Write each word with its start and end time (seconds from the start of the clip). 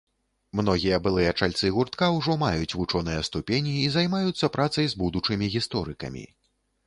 Многія 0.59 0.97
былыя 1.07 1.33
чальцы 1.41 1.69
гуртка 1.75 2.07
ўжо 2.15 2.37
маюць 2.45 2.77
вучоныя 2.79 3.21
ступені 3.29 3.75
і 3.83 3.85
займаюцца 3.97 4.51
працай 4.57 4.85
з 4.95 4.99
будучымі 5.03 5.53
гісторыкамі. 5.57 6.25